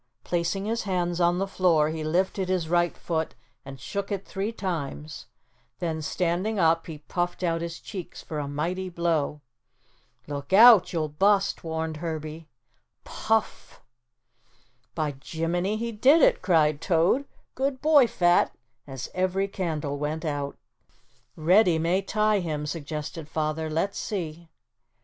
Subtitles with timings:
[0.23, 4.51] Placing his hands on the floor he lifted his right foot and shook it three
[4.51, 5.27] times,
[5.77, 9.41] then standing up he puffed out his cheeks for a mighty blow.
[10.25, 12.47] "Look out, you'll bust," warned Herbie.
[13.03, 13.79] Puff!
[14.95, 18.55] "By jiminy, he did it," cried Toad, "good boy, Fat,"
[18.87, 20.57] as every candle went out.
[21.35, 23.69] "Reddy may tie him," suggested Father.
[23.69, 24.49] "Let's see."